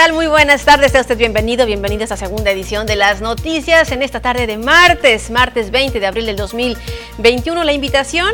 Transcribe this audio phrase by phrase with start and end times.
[0.00, 0.16] Hola, ¿qué tal?
[0.16, 0.92] Muy buenas tardes.
[0.92, 4.56] Sea usted bienvenido, bienvenido a esta segunda edición de las noticias en esta tarde de
[4.56, 7.64] martes, martes 20 de abril del 2021.
[7.64, 8.30] La invitación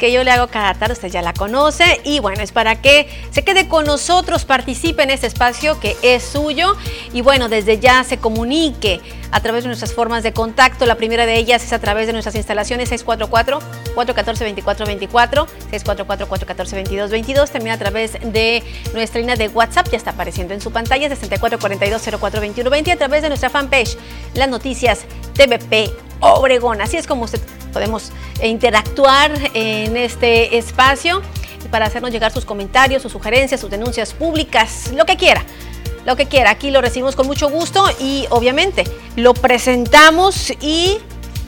[0.00, 3.08] que yo le hago cada tarde, usted ya la conoce y bueno, es para que
[3.30, 6.76] se quede con nosotros, participe en este espacio que es suyo
[7.12, 10.86] y bueno, desde ya se comunique a través de nuestras formas de contacto.
[10.86, 18.12] La primera de ellas es a través de nuestras instalaciones 644-414-2424, 644-414-2222, también a través
[18.12, 18.62] de
[18.94, 23.50] nuestra línea de WhatsApp, ya está apareciendo en su pantalla, 6442-042120, a través de nuestra
[23.50, 23.96] fanpage,
[24.34, 26.80] las noticias TVP Obregón.
[26.80, 27.40] Así es como usted
[27.72, 31.22] podemos interactuar en este espacio
[31.70, 35.44] para hacernos llegar sus comentarios, sus sugerencias, sus denuncias públicas, lo que quiera.
[36.08, 38.84] Lo que quiera, aquí lo recibimos con mucho gusto y obviamente
[39.16, 40.96] lo presentamos y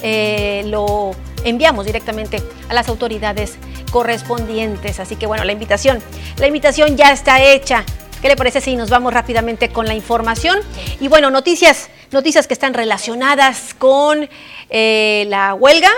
[0.02, 1.12] eh, lo
[1.44, 3.56] enviamos directamente a las autoridades
[3.90, 5.00] correspondientes.
[5.00, 6.02] Así que bueno, la invitación,
[6.36, 7.86] la invitación ya está hecha.
[8.20, 10.58] ¿Qué le parece si nos vamos rápidamente con la información?
[11.00, 14.28] Y bueno, noticias, noticias que están relacionadas con
[14.68, 15.88] eh, la huelga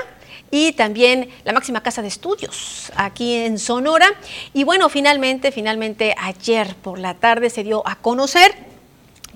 [0.53, 4.07] y también la máxima casa de estudios aquí en Sonora.
[4.53, 8.55] Y bueno, finalmente, finalmente ayer por la tarde se dio a conocer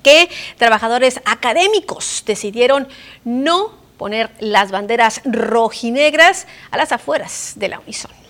[0.04, 0.28] que
[0.58, 2.86] trabajadores académicos decidieron
[3.24, 8.25] no poner las banderas rojinegras a las afueras de la Unison.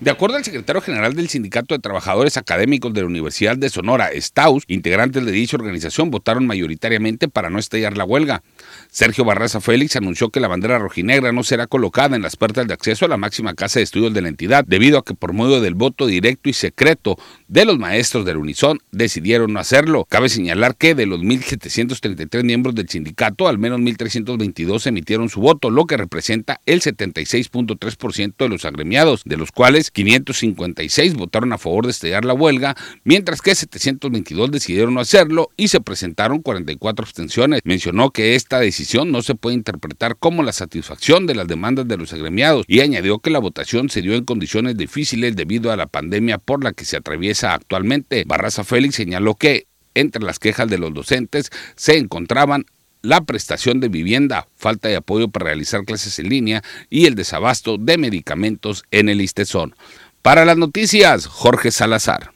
[0.00, 4.10] De acuerdo al secretario general del Sindicato de Trabajadores Académicos de la Universidad de Sonora,
[4.14, 8.42] Staus, integrantes de dicha organización votaron mayoritariamente para no estallar la huelga.
[8.90, 12.74] Sergio Barraza Félix anunció que la bandera rojinegra no será colocada en las puertas de
[12.74, 15.60] acceso a la máxima casa de estudios de la entidad, debido a que por medio
[15.60, 17.16] del voto directo y secreto
[17.48, 20.06] de los maestros del Unison decidieron no hacerlo.
[20.08, 25.70] Cabe señalar que de los 1.733 miembros del sindicato, al menos 1.322 emitieron su voto,
[25.70, 31.84] lo que representa el 76.3% de los agremiados, de los cuales 556 votaron a favor
[31.84, 37.60] de estallar la huelga, mientras que 722 decidieron no hacerlo y se presentaron 44 abstenciones.
[37.64, 41.98] Mencionó que esta decisión no se puede interpretar como la satisfacción de las demandas de
[41.98, 45.86] los agremiados y añadió que la votación se dio en condiciones difíciles debido a la
[45.86, 48.22] pandemia por la que se atraviesa actualmente.
[48.26, 52.66] Barraza Félix señaló que entre las quejas de los docentes se encontraban
[53.02, 57.76] la prestación de vivienda, falta de apoyo para realizar clases en línea y el desabasto
[57.76, 59.74] de medicamentos en el Istezón.
[60.22, 62.32] Para las noticias, Jorge Salazar.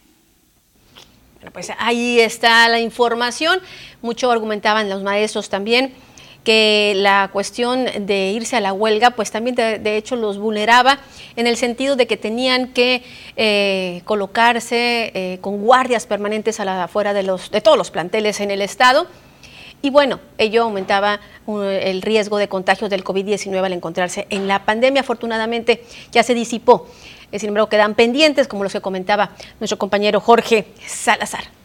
[1.36, 3.60] Bueno, pues ahí está la información.
[4.02, 5.94] Mucho argumentaban los maestros también
[6.48, 10.98] que la cuestión de irse a la huelga, pues también de, hecho los vulneraba
[11.36, 13.02] en el sentido de que tenían que
[13.36, 18.40] eh, colocarse eh, con guardias permanentes a la, afuera de, los, de todos los planteles
[18.40, 19.06] en el Estado.
[19.82, 24.64] Y bueno, ello aumentaba uh, el riesgo de contagios del COVID-19 al encontrarse en la
[24.64, 25.02] pandemia.
[25.02, 26.88] Afortunadamente ya se disipó.
[27.30, 31.57] Sin embargo, quedan pendientes, como lo que comentaba nuestro compañero Jorge Salazar.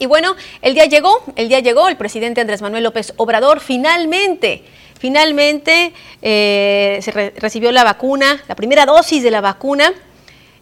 [0.00, 4.64] Y bueno, el día llegó, el día llegó, el presidente Andrés Manuel López Obrador finalmente,
[4.98, 9.92] finalmente eh, se recibió la vacuna, la primera dosis de la vacuna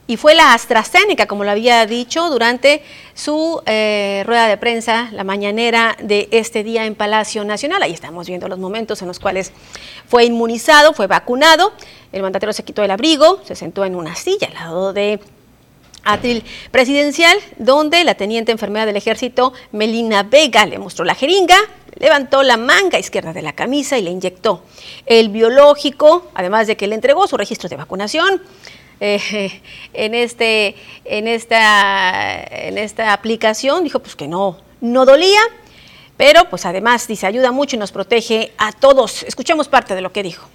[0.09, 2.83] y fue la AstraZeneca, como lo había dicho, durante
[3.15, 7.81] su eh, rueda de prensa, la mañanera de este día en Palacio Nacional.
[7.85, 9.53] Ahí estamos viendo los momentos en los cuales
[10.09, 11.73] fue inmunizado, fue vacunado.
[12.11, 15.21] El mandatario se quitó el abrigo, se sentó en una silla al lado de
[16.13, 21.57] atril presidencial, donde la teniente enfermera del ejército, Melina Vega, le mostró la jeringa,
[21.99, 24.63] levantó la manga izquierda de la camisa y le inyectó
[25.07, 28.43] el biológico, además de que le entregó su registro de vacunación.
[29.01, 29.61] Eh,
[29.93, 30.75] en, este,
[31.05, 35.41] en, esta, en esta aplicación, dijo pues que no, no dolía,
[36.17, 39.23] pero pues además dice ayuda mucho y nos protege a todos.
[39.25, 40.49] Escuchemos parte de lo que dijo.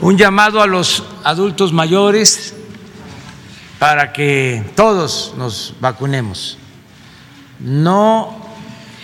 [0.00, 2.54] Un llamado a los adultos mayores
[3.80, 6.58] para que todos nos vacunemos.
[7.58, 8.38] No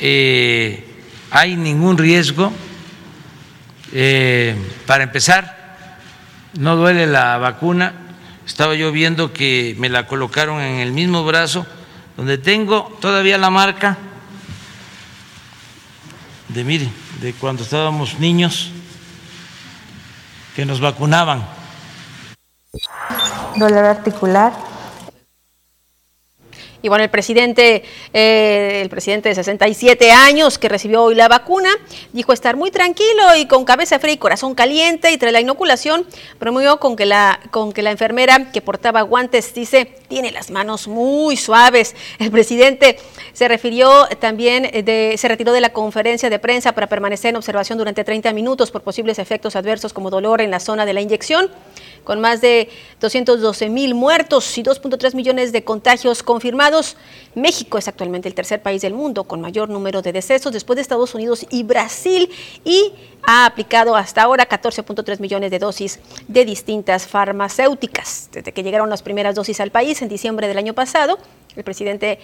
[0.00, 0.84] eh,
[1.30, 2.52] hay ningún riesgo.
[3.92, 4.54] Eh,
[4.86, 5.78] para empezar,
[6.58, 7.94] no duele la vacuna.
[8.46, 11.66] Estaba yo viendo que me la colocaron en el mismo brazo
[12.18, 13.96] donde tengo todavía la marca
[16.48, 16.90] de, mire,
[17.22, 18.70] de cuando estábamos niños
[20.54, 21.56] que nos vacunaban.
[23.58, 24.52] Dolor articular
[26.82, 31.70] y bueno, el presidente, eh, el presidente de 67 años que recibió hoy la vacuna,
[32.12, 35.10] dijo estar muy tranquilo y con cabeza fría y corazón caliente.
[35.12, 36.06] Y tras la inoculación,
[36.38, 40.86] promovió con que la, con que la enfermera que portaba guantes dice tiene las manos
[40.88, 41.94] muy suaves.
[42.18, 42.98] El presidente
[43.32, 44.70] se refirió también
[45.16, 48.82] se retiró de la conferencia de prensa para permanecer en observación durante 30 minutos por
[48.82, 51.50] posibles efectos adversos como dolor en la zona de la inyección
[52.06, 52.70] con más de
[53.00, 56.75] 212 mil muertos y 2.3 millones de contagios confirmados
[57.34, 60.82] México es actualmente el tercer país del mundo con mayor número de decesos después de
[60.82, 62.30] Estados Unidos y Brasil
[62.64, 62.92] y
[63.26, 68.30] ha aplicado hasta ahora 14.3 millones de dosis de distintas farmacéuticas.
[68.32, 71.18] Desde que llegaron las primeras dosis al país en diciembre del año pasado,
[71.56, 72.18] el presidente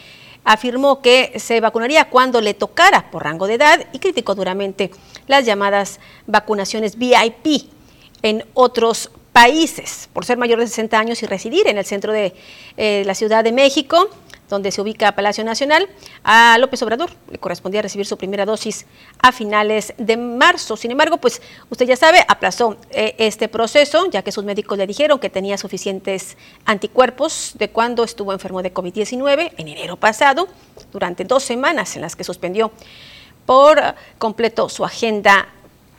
[0.44, 4.90] afirmó que se vacunaría cuando le tocara por rango de edad y criticó duramente
[5.26, 7.70] las llamadas vacunaciones VIP
[8.22, 12.34] en otros países por ser mayor de 60 años y residir en el centro de
[12.76, 14.08] eh, la Ciudad de México
[14.52, 15.88] donde se ubica Palacio Nacional,
[16.24, 18.84] a López Obrador le correspondía recibir su primera dosis
[19.18, 20.76] a finales de marzo.
[20.76, 21.40] Sin embargo, pues
[21.70, 25.56] usted ya sabe, aplazó eh, este proceso, ya que sus médicos le dijeron que tenía
[25.56, 30.48] suficientes anticuerpos de cuando estuvo enfermo de COVID-19 en enero pasado,
[30.92, 32.72] durante dos semanas en las que suspendió
[33.46, 33.80] por
[34.18, 35.48] completo su agenda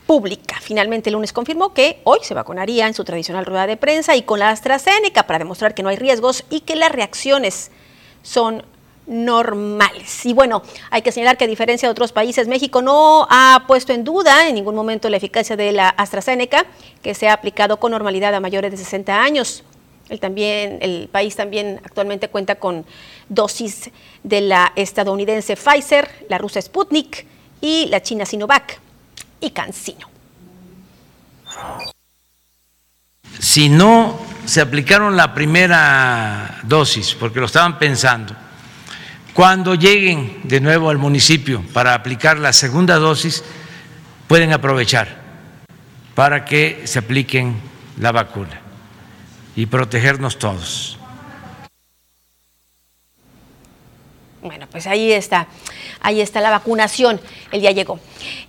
[0.06, 0.58] pública.
[0.60, 4.22] Finalmente, el lunes confirmó que hoy se vacunaría en su tradicional rueda de prensa y
[4.22, 7.72] con la AstraZeneca para demostrar que no hay riesgos y que las reacciones
[8.24, 8.64] son
[9.06, 10.24] normales.
[10.26, 13.92] Y bueno, hay que señalar que a diferencia de otros países, México no ha puesto
[13.92, 16.66] en duda en ningún momento la eficacia de la AstraZeneca,
[17.02, 19.62] que se ha aplicado con normalidad a mayores de 60 años.
[20.08, 22.84] El, también, el país también actualmente cuenta con
[23.28, 23.90] dosis
[24.22, 27.26] de la estadounidense Pfizer, la rusa Sputnik
[27.60, 28.80] y la china Sinovac
[29.40, 30.08] y CanSino.
[33.38, 38.34] Si no se aplicaron la primera dosis, porque lo estaban pensando,
[39.32, 43.42] cuando lleguen de nuevo al municipio para aplicar la segunda dosis,
[44.28, 45.22] pueden aprovechar
[46.14, 47.56] para que se apliquen
[47.98, 48.60] la vacuna
[49.56, 50.98] y protegernos todos.
[54.44, 55.46] Bueno, pues ahí está,
[56.02, 57.18] ahí está la vacunación,
[57.50, 57.98] el día llegó.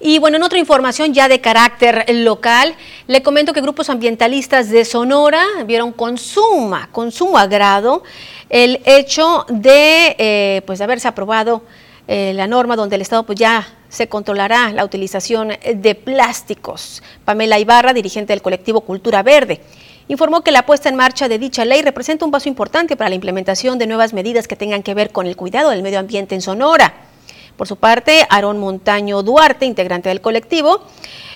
[0.01, 2.75] Y bueno, en otra información ya de carácter local,
[3.07, 8.03] le comento que grupos ambientalistas de Sonora vieron con suma, con sumo agrado
[8.49, 11.63] el hecho de eh, pues haberse aprobado
[12.09, 17.03] eh, la norma donde el Estado pues ya se controlará la utilización de plásticos.
[17.23, 19.61] Pamela Ibarra, dirigente del colectivo Cultura Verde
[20.07, 23.15] informó que la puesta en marcha de dicha ley representa un paso importante para la
[23.15, 26.41] implementación de nuevas medidas que tengan que ver con el cuidado del medio ambiente en
[26.41, 26.93] Sonora.
[27.57, 30.81] Por su parte, Aarón Montaño Duarte, integrante del colectivo,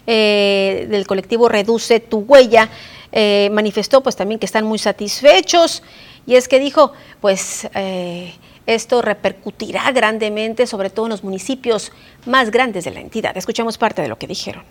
[0.06, 2.70] eh, del colectivo Reduce tu Huella,
[3.12, 5.82] eh, manifestó pues también que están muy satisfechos
[6.28, 8.34] y es que dijo, pues eh,
[8.66, 11.92] esto repercutirá grandemente, sobre todo en los municipios
[12.26, 13.36] más grandes de la entidad.
[13.36, 14.64] Escuchamos parte de lo que dijeron.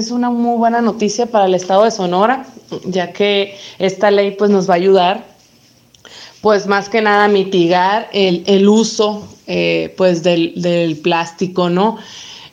[0.00, 2.46] Es una muy buena noticia para el estado de Sonora,
[2.86, 5.26] ya que esta ley pues nos va a ayudar
[6.40, 11.98] pues más que nada a mitigar el, uso eh, pues del, plástico, ¿no?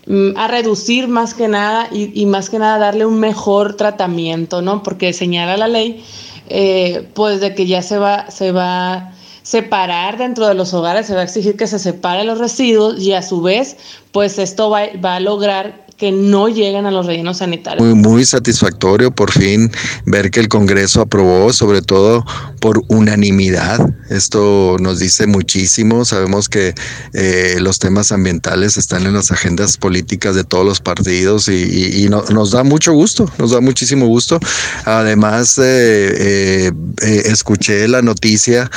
[0.07, 4.83] Mm, a reducir más que nada y, más que nada darle un mejor tratamiento, ¿no?
[4.83, 6.03] Porque señala la ley
[6.49, 11.13] eh, pues de que ya se va, se va separar dentro de los hogares, se
[11.13, 13.77] va a exigir que se separen los residuos y a su vez
[14.11, 17.83] pues esto va, va a lograr que no llegan a los rellenos sanitarios.
[17.95, 19.71] Muy, satisfactorio por fin
[20.05, 22.23] ver que el Congreso aprobó, sobre todo
[22.59, 23.89] por unanimidad.
[24.09, 26.05] Esto nos dice muchísimo.
[26.05, 26.75] Sabemos que
[27.13, 32.51] eh, los temas ambientales están en las agendas políticas de todos los partidos y, nos
[32.51, 34.39] da mucho gusto, nos da muchísimo gusto.
[34.85, 38.69] Además, eh, eh, escuché la noticia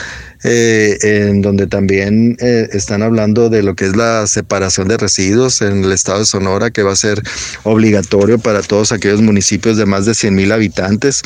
[0.42, 5.60] eh, en donde también eh, están hablando de lo que es la separación de residuos
[5.60, 7.22] en el estado de Sonora, que va a ser
[7.62, 11.22] obligatorio para todos aquellos municipios de más de 100 mil habitantes.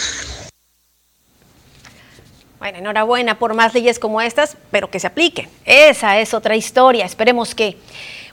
[2.59, 5.49] Bueno, enhorabuena por más leyes como estas, pero que se apliquen.
[5.67, 7.05] Esa es otra historia.
[7.05, 7.77] Esperemos que,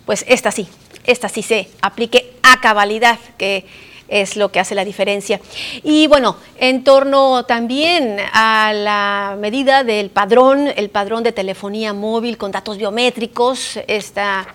[0.05, 0.67] pues, esta sí,
[1.03, 3.65] esta sí se aplique a cabalidad, que
[4.11, 5.39] es lo que hace la diferencia.
[5.83, 12.37] Y bueno, en torno también a la medida del padrón, el padrón de telefonía móvil
[12.37, 14.45] con datos biométricos, esta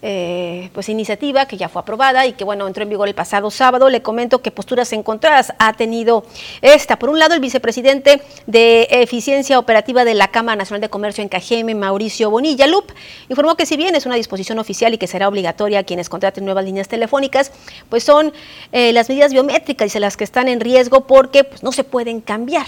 [0.00, 3.50] eh, pues iniciativa que ya fue aprobada y que bueno entró en vigor el pasado
[3.50, 3.90] sábado.
[3.90, 6.24] Le comento que posturas encontradas ha tenido
[6.62, 6.98] esta.
[6.98, 11.28] Por un lado, el vicepresidente de Eficiencia Operativa de la Cámara Nacional de Comercio en
[11.28, 12.92] Cajeme, Mauricio Bonilla Lup,
[13.28, 16.44] informó que si bien es una disposición oficial y que será obligatoria a quienes contraten
[16.44, 17.50] nuevas líneas telefónicas,
[17.88, 18.32] pues son
[18.72, 22.20] eh, las medidas biométricas y las que están en riesgo porque pues, no se pueden
[22.20, 22.66] cambiar,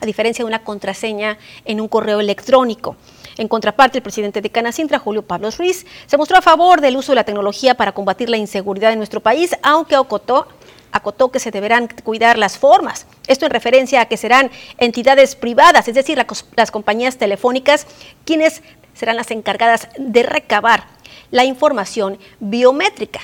[0.00, 2.96] a diferencia de una contraseña en un correo electrónico.
[3.40, 7.12] En contraparte, el presidente de Canacintra, Julio Pablo Ruiz, se mostró a favor del uso
[7.12, 10.46] de la tecnología para combatir la inseguridad en nuestro país, aunque acotó,
[10.92, 13.06] acotó que se deberán cuidar las formas.
[13.28, 16.22] Esto en referencia a que serán entidades privadas, es decir,
[16.54, 17.86] las compañías telefónicas,
[18.26, 20.84] quienes serán las encargadas de recabar
[21.30, 23.20] la información biométrica,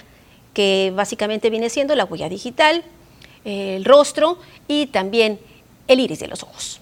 [0.54, 2.84] que básicamente viene siendo la huella digital,
[3.44, 5.38] el rostro y también
[5.88, 6.80] el iris de los ojos.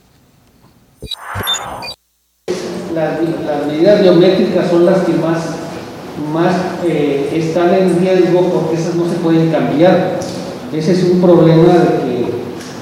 [2.94, 5.38] Las, medidas biométricas son las que más,
[6.32, 6.54] más
[6.86, 10.18] eh, están en riesgo porque esas no se pueden cambiar.
[10.72, 12.24] Ese es un problema de que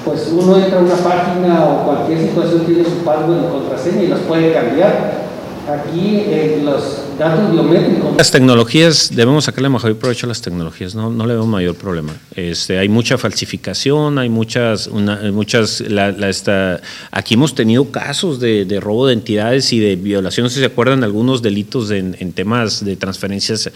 [0.05, 4.07] pues uno entra a una página o cualquier situación tiene su password y contraseña y
[4.07, 5.23] las puede cambiar.
[5.67, 8.17] Aquí eh, los datos biométricos.
[8.17, 12.13] Las tecnologías, debemos sacarle mejor provecho a las tecnologías, no, no le veo mayor problema.
[12.35, 18.79] Este, hay mucha falsificación, hay muchas, muchas la, esta, aquí hemos tenido casos de, de,
[18.79, 22.95] robo de entidades y de violaciones, si se acuerdan, algunos delitos en, en temas de
[22.95, 23.71] transferencias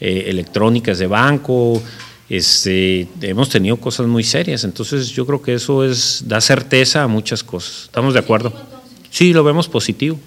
[0.00, 1.82] eh, electrónicas de banco,
[2.28, 7.06] este, hemos tenido cosas muy serias, entonces yo creo que eso es da certeza a
[7.06, 7.84] muchas cosas.
[7.84, 8.52] ¿Estamos de acuerdo?
[9.10, 10.18] Sí, lo vemos positivo.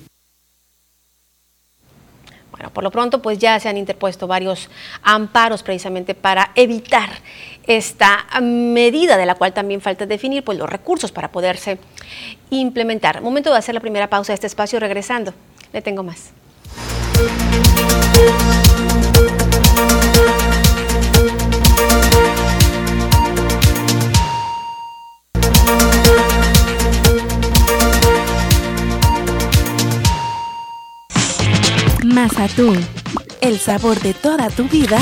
[2.72, 4.70] Por lo pronto pues ya se han interpuesto varios
[5.04, 7.10] amparos precisamente para evitar
[7.66, 11.78] esta medida de la cual también falta definir pues los recursos para poderse
[12.50, 13.22] implementar.
[13.22, 15.34] Momento de hacer la primera pausa de este espacio regresando.
[15.72, 16.32] Le tengo más.
[32.22, 32.78] Mazatún,
[33.40, 35.00] el sabor de toda tu vida,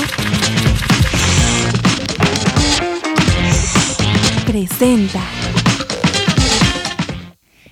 [4.46, 5.37] presenta.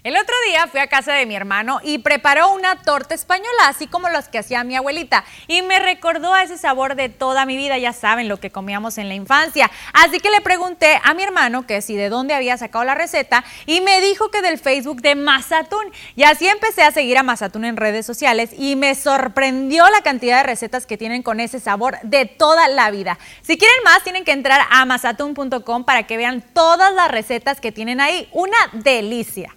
[0.05, 3.88] El otro día fui a casa de mi hermano y preparó una torta española, así
[3.88, 5.25] como las que hacía mi abuelita.
[5.47, 9.00] Y me recordó a ese sabor de toda mi vida, ya saben, lo que comíamos
[9.00, 9.71] en la infancia.
[9.93, 13.43] Así que le pregunté a mi hermano que si de dónde había sacado la receta
[13.65, 15.91] y me dijo que del Facebook de Mazatún.
[16.15, 20.38] Y así empecé a seguir a Mazatún en redes sociales y me sorprendió la cantidad
[20.38, 23.17] de recetas que tienen con ese sabor de toda la vida.
[23.41, 27.71] Si quieren más, tienen que entrar a mazatún.com para que vean todas las recetas que
[27.71, 28.29] tienen ahí.
[28.33, 29.55] Una delicia.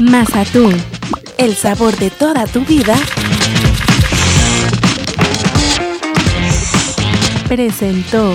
[0.00, 0.74] Mazatún,
[1.38, 2.94] el sabor de toda tu vida,
[7.48, 8.34] presentó.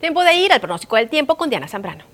[0.00, 2.04] Tiempo de ir al pronóstico del tiempo con Diana Zambrano.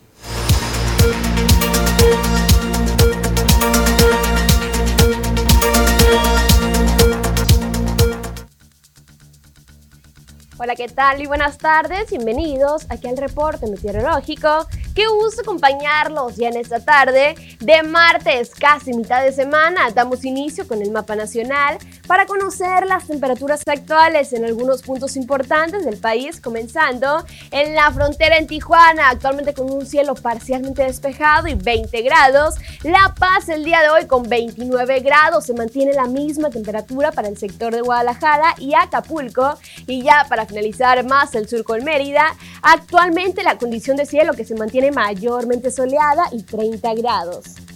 [10.62, 11.22] Hola, ¿qué tal?
[11.22, 14.66] Y buenas tardes, bienvenidos aquí al reporte meteorológico.
[14.94, 19.90] Qué gusto acompañarlos ya en esta tarde de martes, casi mitad de semana.
[19.92, 21.78] Damos inicio con el mapa nacional
[22.10, 28.36] para conocer las temperaturas actuales en algunos puntos importantes del país, comenzando en la frontera
[28.36, 32.56] en Tijuana, actualmente con un cielo parcialmente despejado y 20 grados.
[32.82, 37.28] La Paz el día de hoy con 29 grados, se mantiene la misma temperatura para
[37.28, 39.56] el sector de Guadalajara y Acapulco.
[39.86, 42.24] Y ya para finalizar más el sur con Mérida,
[42.62, 47.69] actualmente la condición de cielo que se mantiene mayormente soleada y 30 grados.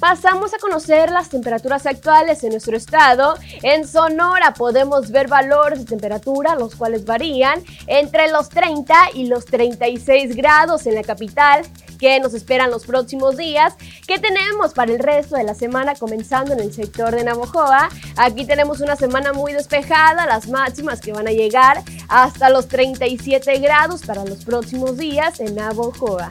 [0.00, 3.34] Pasamos a conocer las temperaturas actuales en nuestro estado.
[3.62, 9.44] En Sonora podemos ver valores de temperatura, los cuales varían entre los 30 y los
[9.44, 11.66] 36 grados en la capital,
[11.98, 13.74] que nos esperan los próximos días,
[14.06, 17.90] ¿Qué tenemos para el resto de la semana comenzando en el sector de Navojoa.
[18.16, 23.58] Aquí tenemos una semana muy despejada, las máximas que van a llegar hasta los 37
[23.58, 26.30] grados para los próximos días en Navojoa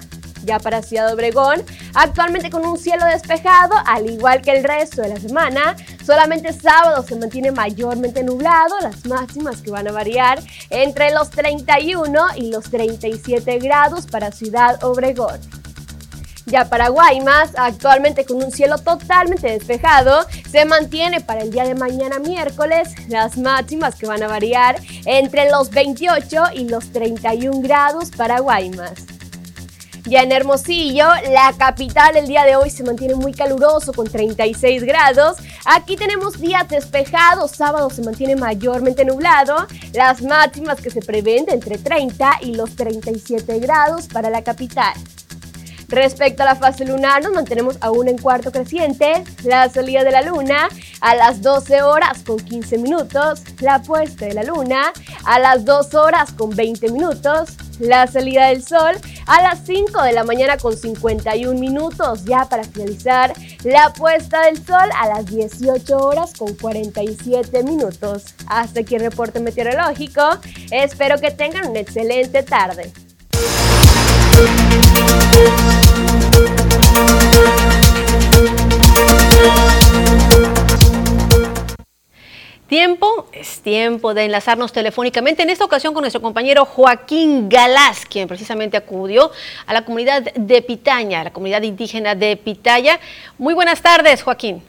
[0.50, 1.64] ya para Ciudad Obregón,
[1.94, 5.76] actualmente con un cielo despejado, al igual que el resto de la semana.
[6.04, 10.40] Solamente sábado se mantiene mayormente nublado, las máximas que van a variar
[10.72, 15.40] entre los 31 y los 37 grados para Ciudad Obregón.
[16.48, 21.76] Ya para Guaymas, actualmente con un cielo totalmente despejado, se mantiene para el día de
[21.76, 28.10] mañana miércoles las máximas que van a variar entre los 28 y los 31 grados
[28.10, 29.19] para Guaymas.
[30.10, 34.84] Ya en Hermosillo, la capital el día de hoy se mantiene muy caluroso con 36
[34.84, 35.38] grados.
[35.66, 39.68] Aquí tenemos días despejados, sábado se mantiene mayormente nublado.
[39.94, 44.96] Las máximas que se prevén de entre 30 y los 37 grados para la capital.
[45.90, 49.24] Respecto a la fase lunar, nos mantenemos aún en cuarto creciente.
[49.44, 50.70] La salida de la luna
[51.02, 53.42] a las 12 horas con 15 minutos.
[53.60, 54.94] La puesta de la luna
[55.26, 57.58] a las 2 horas con 20 minutos.
[57.80, 62.24] La salida del sol a las 5 de la mañana con 51 minutos.
[62.26, 68.36] Ya para finalizar, la puesta del sol a las 18 horas con 47 minutos.
[68.46, 70.22] Hasta aquí el reporte meteorológico.
[70.70, 72.92] Espero que tengan una excelente tarde.
[82.70, 88.28] Tiempo, es tiempo de enlazarnos telefónicamente, en esta ocasión con nuestro compañero Joaquín Galás, quien
[88.28, 89.32] precisamente acudió
[89.66, 93.00] a la comunidad de Pitaña, la comunidad indígena de Pitaya.
[93.40, 94.62] Muy buenas tardes, Joaquín.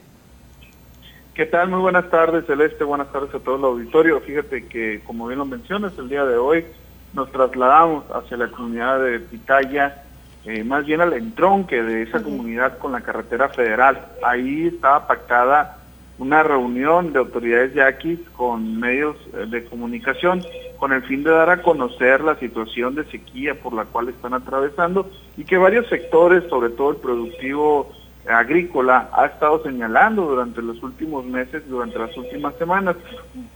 [1.35, 1.69] ¿Qué tal?
[1.69, 2.83] Muy buenas tardes, Celeste.
[2.83, 4.19] Buenas tardes a todo el auditorio.
[4.21, 6.65] Fíjate que, como bien lo mencionas, el día de hoy
[7.13, 10.03] nos trasladamos hacia la comunidad de Pitaya,
[10.45, 14.05] eh, más bien al entronque de esa comunidad con la carretera federal.
[14.23, 15.77] Ahí estaba pactada
[16.17, 20.43] una reunión de autoridades yaquis con medios eh, de comunicación
[20.77, 24.33] con el fin de dar a conocer la situación de sequía por la cual están
[24.33, 27.91] atravesando y que varios sectores, sobre todo el productivo
[28.27, 32.95] agrícola, ha estado señalando durante los últimos meses, durante las últimas semanas.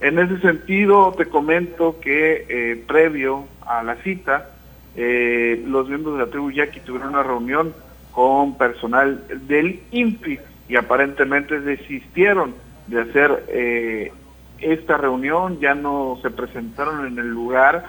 [0.02, 4.50] En ese sentido, te comento que eh, previo a la cita,
[4.96, 7.74] eh, los miembros de la tribu yaqui tuvieron una reunión
[8.12, 12.56] con personal del INPI y aparentemente desistieron
[12.88, 14.12] de hacer eh,
[14.60, 17.86] esta reunión, ya no se presentaron en el lugar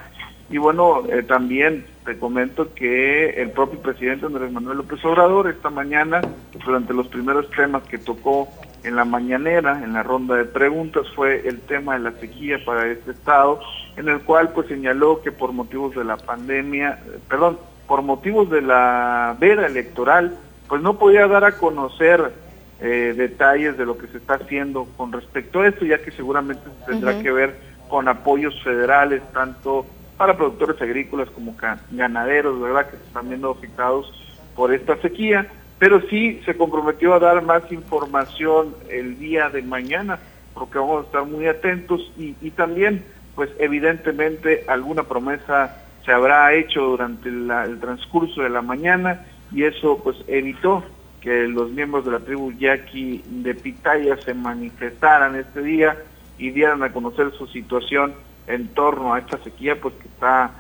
[0.51, 5.71] y bueno, eh, también te comento que el propio presidente Andrés Manuel López Obrador esta
[5.71, 6.23] mañana,
[6.65, 8.49] durante los primeros temas que tocó
[8.85, 12.87] en la mañanera, en la ronda de preguntas, fue el tema de la sequía para
[12.87, 13.59] este estado,
[13.97, 17.59] en el cual pues señaló que por motivos de la pandemia, perdón,
[17.89, 22.33] por motivos de la veda electoral, pues no podía dar a conocer
[22.81, 26.63] eh, detalles de lo que se está haciendo con respecto a esto, ya que seguramente
[26.87, 27.57] tendrá que ver
[27.89, 29.87] con apoyos federales, tanto
[30.17, 31.55] para productores agrícolas como
[31.91, 34.13] ganaderos, ¿verdad?, que se están viendo afectados
[34.55, 35.47] por esta sequía,
[35.79, 40.19] pero sí se comprometió a dar más información el día de mañana,
[40.55, 43.05] porque vamos a estar muy atentos y, y también,
[43.35, 50.01] pues evidentemente, alguna promesa se habrá hecho durante el transcurso de la mañana y eso
[50.03, 50.85] pues evitó
[51.21, 55.97] que los miembros de la tribu yaqui de Pitaya se manifestaran este día
[56.39, 58.15] y dieran a conocer su situación
[58.47, 60.51] en torno a esta sequía, pues que está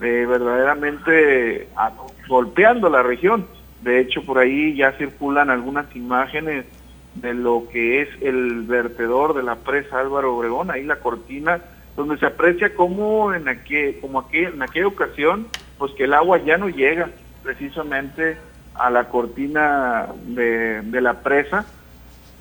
[0.00, 1.68] eh, verdaderamente
[2.28, 3.46] golpeando la región.
[3.80, 6.66] De hecho, por ahí ya circulan algunas imágenes
[7.14, 11.60] de lo que es el vertedor de la presa Álvaro Obregón, ahí la cortina,
[11.96, 15.46] donde se aprecia como en aquel, como aquel, en aquella ocasión,
[15.78, 17.10] pues que el agua ya no llega
[17.42, 18.36] precisamente
[18.74, 21.64] a la cortina de, de la presa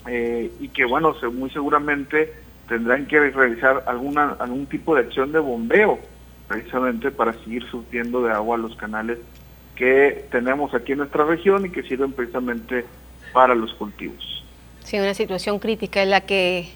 [0.07, 2.33] eh, y que bueno, se, muy seguramente
[2.67, 5.99] tendrán que realizar alguna, algún tipo de acción de bombeo
[6.47, 9.19] precisamente para seguir surtiendo de agua los canales
[9.75, 12.85] que tenemos aquí en nuestra región y que sirven precisamente
[13.33, 14.43] para los cultivos.
[14.83, 16.69] Sí, una situación crítica en la que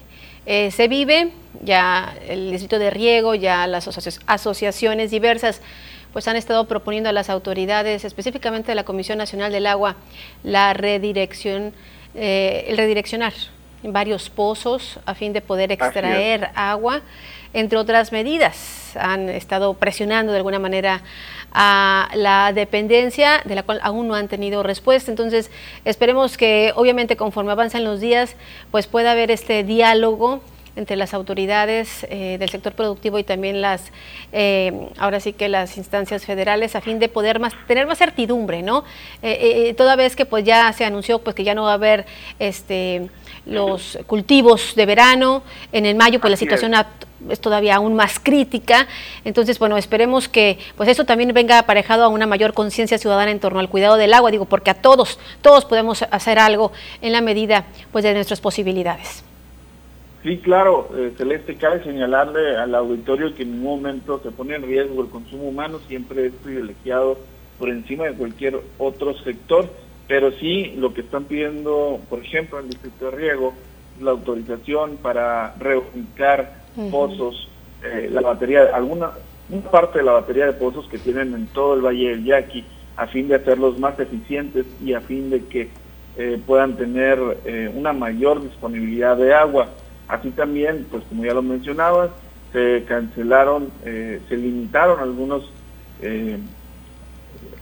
[0.46, 3.88] eh, se vive, ya el distrito de riego, ya las
[4.26, 5.62] asociaciones diversas
[6.12, 9.94] pues han estado proponiendo a las autoridades, específicamente de la Comisión Nacional del Agua,
[10.42, 11.72] la redirección,
[12.16, 13.32] eh, el redireccionar
[13.82, 17.00] varios pozos a fin de poder extraer agua,
[17.52, 18.96] entre otras medidas.
[18.98, 21.02] Han estado presionando de alguna manera
[21.52, 25.10] a la dependencia, de la cual aún no han tenido respuesta.
[25.10, 25.50] Entonces,
[25.84, 28.36] esperemos que obviamente conforme avanzan los días,
[28.70, 30.40] pues pueda haber este diálogo
[30.80, 33.92] entre las autoridades eh, del sector productivo y también las,
[34.32, 38.62] eh, ahora sí que las instancias federales a fin de poder más, tener más certidumbre,
[38.62, 38.84] ¿no?
[39.22, 42.06] Eh, toda vez que pues ya se anunció pues que ya no va a haber
[42.38, 43.08] este,
[43.46, 47.40] los cultivos de verano, en el mayo pues la situación es.
[47.40, 48.88] todavía aún más crítica,
[49.24, 53.38] entonces bueno, esperemos que pues eso también venga aparejado a una mayor conciencia ciudadana en
[53.38, 57.20] torno al cuidado del agua, digo, porque a todos, todos podemos hacer algo en la
[57.20, 59.29] medida pues de nuestras posibilidades.
[60.22, 64.62] Sí, claro, eh, Celeste, cabe señalarle al auditorio que en ningún momento se pone en
[64.62, 67.16] riesgo el consumo humano, siempre es privilegiado
[67.58, 69.68] por encima de cualquier otro sector,
[70.06, 73.54] pero sí lo que están pidiendo, por ejemplo, en el Distrito de Riego,
[74.00, 77.48] la autorización para reubicar pozos,
[77.82, 79.12] eh, la batería, alguna
[79.50, 82.64] una parte de la batería de pozos que tienen en todo el Valle del Yaqui,
[82.96, 85.68] a fin de hacerlos más eficientes y a fin de que
[86.16, 89.68] eh, puedan tener eh, una mayor disponibilidad de agua.
[90.10, 92.10] Así también, pues como ya lo mencionabas,
[92.52, 95.50] se cancelaron, eh, se limitaron algunos
[96.02, 96.38] eh,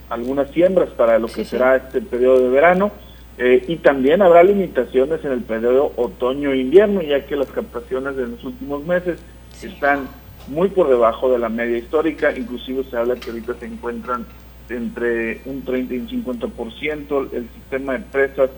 [0.08, 2.90] algunas siembras para lo que será este periodo de verano
[3.36, 8.42] eh, y también habrá limitaciones en el periodo otoño-invierno, ya que las captaciones de los
[8.42, 9.20] últimos meses
[9.62, 10.08] están
[10.48, 14.24] muy por debajo de la media histórica, inclusive se habla que ahorita se encuentran
[14.70, 18.50] entre un 30 y un 50% el sistema de presas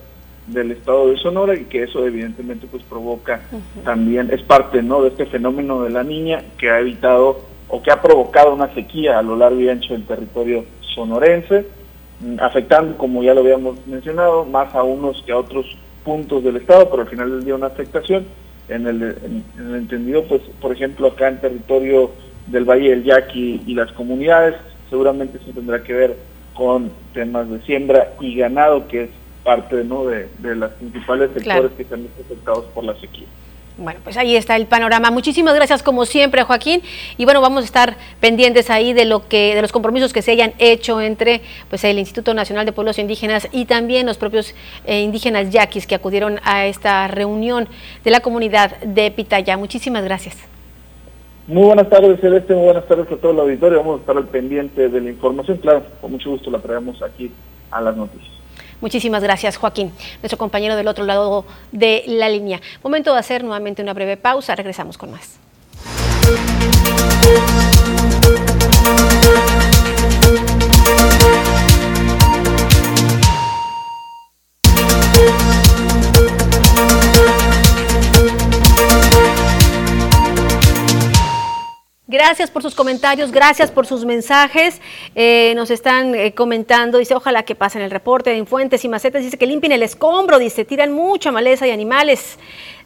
[0.47, 3.41] del estado de Sonora y que eso evidentemente pues provoca
[3.85, 5.03] también, es parte ¿no?
[5.03, 9.19] de este fenómeno de la niña que ha evitado o que ha provocado una sequía
[9.19, 11.67] a lo largo y ancho del territorio sonorense,
[12.21, 16.57] mm, afectando, como ya lo habíamos mencionado, más a unos que a otros puntos del
[16.57, 18.27] estado, pero al final del día una afectación.
[18.69, 22.13] en el, en el entendido, pues, por ejemplo, acá en territorio
[22.47, 24.55] del Valle del Yaqui y las comunidades,
[24.89, 26.17] seguramente eso tendrá que ver
[26.55, 29.11] con temas de siembra y ganado, que es
[29.45, 30.05] parte ¿no?
[30.05, 33.27] de, de los principales sectores que están afectados por la sequía.
[33.81, 35.11] Bueno, pues ahí está el panorama.
[35.11, 36.83] Muchísimas gracias como siempre, Joaquín.
[37.17, 40.33] Y bueno, vamos a estar pendientes ahí de lo que de los compromisos que se
[40.33, 45.01] hayan hecho entre pues el Instituto Nacional de Pueblos Indígenas y también los propios eh,
[45.01, 47.69] indígenas yaquis que acudieron a esta reunión
[48.05, 49.57] de la comunidad de Pitaya.
[49.57, 50.37] Muchísimas gracias.
[51.47, 52.55] Muy buenas tardes, Celeste.
[52.55, 53.79] Muy buenas tardes a todo el auditorio.
[53.79, 55.57] Vamos a estar al pendiente de la información.
[55.57, 57.33] Claro, con mucho gusto la traemos aquí
[57.71, 58.31] a las noticias.
[58.81, 62.61] Muchísimas gracias, Joaquín, nuestro compañero del otro lado de la línea.
[62.83, 64.55] Momento de hacer nuevamente una breve pausa.
[64.55, 65.39] Regresamos con más.
[82.23, 84.79] Gracias por sus comentarios, gracias por sus mensajes.
[85.15, 89.23] Eh, nos están eh, comentando, dice, ojalá que pasen el reporte de Fuentes y Macetas,
[89.23, 92.39] dice que limpien el escombro, dice, tiran mucha maleza y animales.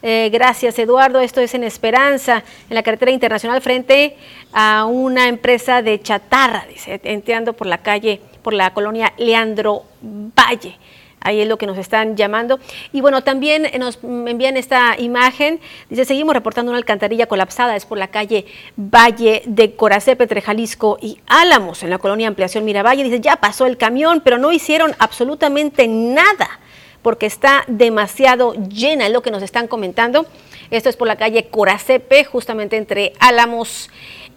[0.02, 1.18] Eh, gracias, Eduardo.
[1.18, 4.16] Esto es en Esperanza, en la carretera internacional, frente
[4.52, 10.78] a una empresa de chatarra, dice, entrando por la calle, por la colonia Leandro Valle.
[11.24, 12.60] Ahí es lo que nos están llamando.
[12.92, 15.58] Y bueno, también nos envían esta imagen.
[15.88, 17.74] Dice, seguimos reportando una alcantarilla colapsada.
[17.74, 18.44] Es por la calle
[18.76, 23.02] Valle de Coracepe, entre Jalisco y Álamos, en la colonia Ampliación Miravalle.
[23.02, 26.60] Dice, ya pasó el camión, pero no hicieron absolutamente nada
[27.00, 30.26] porque está demasiado llena, es lo que nos están comentando.
[30.70, 33.90] Esto es por la calle Coracepe, justamente entre Álamos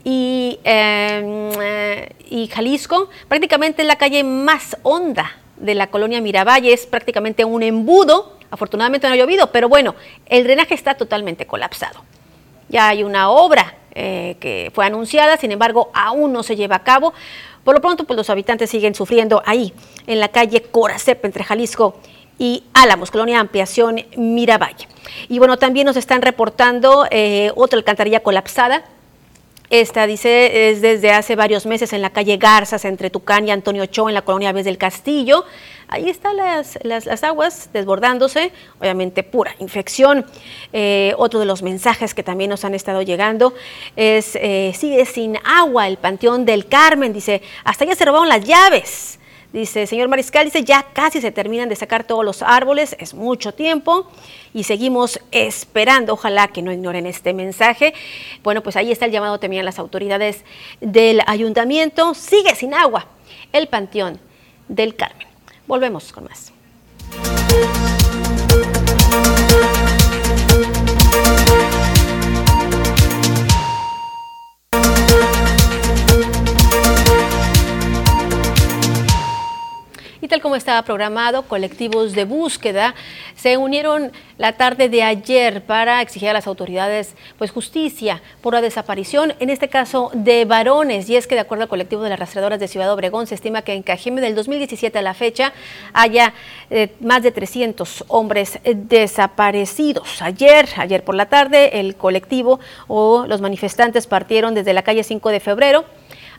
[0.03, 3.09] y, em, eh, y Jalisco.
[3.27, 8.37] Prácticamente es la calle más honda de la colonia Miravalle es prácticamente un embudo.
[8.49, 9.95] Afortunadamente no ha llovido, pero bueno,
[10.27, 12.03] el drenaje está totalmente colapsado.
[12.69, 16.83] Ya hay una obra eh, que fue anunciada, sin embargo, aún no se lleva a
[16.83, 17.13] cabo.
[17.63, 19.73] Por lo pronto, pues los habitantes siguen sufriendo ahí,
[20.05, 21.99] en la calle Coracep, entre Jalisco
[22.39, 24.87] y Álamos, Colonia Ampliación Miravalle.
[25.27, 28.83] Y bueno, también nos están reportando eh, otra alcantarilla colapsada
[29.69, 33.85] esta, dice, es desde hace varios meses en la calle Garzas, entre Tucán y Antonio
[33.85, 35.43] Cho, en la colonia Vez del Castillo.
[35.89, 40.25] Ahí están las, las, aguas desbordándose, obviamente pura infección.
[40.71, 43.53] Eh, otro de los mensajes que también nos han estado llegando
[43.95, 48.43] es, eh, sigue sin agua el Panteón del Carmen, dice, hasta ya se robaron las
[48.43, 49.16] llaves.
[49.53, 53.53] Dice, señor Mariscal, dice, ya casi se terminan de sacar todos los árboles, es mucho
[53.53, 54.11] tiempo
[54.53, 57.93] y seguimos esperando, ojalá que no ignoren este mensaje.
[58.43, 60.43] Bueno, pues ahí está el llamado también a las autoridades
[60.81, 63.07] del ayuntamiento, sigue sin agua
[63.53, 64.19] el Panteón
[64.67, 65.27] del Carmen.
[65.65, 66.51] Volvemos con más.
[80.27, 82.95] Tal como estaba programado, colectivos de búsqueda
[83.35, 88.61] se unieron la tarde de ayer para exigir a las autoridades pues justicia por la
[88.61, 91.09] desaparición, en este caso de varones.
[91.09, 93.61] Y es que de acuerdo al colectivo de las rastreadoras de Ciudad Obregón, se estima
[93.61, 95.53] que en Cajeme del 2017 a la fecha
[95.93, 96.33] haya
[96.69, 100.21] eh, más de 300 hombres desaparecidos.
[100.21, 105.29] Ayer, ayer por la tarde, el colectivo o los manifestantes partieron desde la calle 5
[105.29, 105.85] de febrero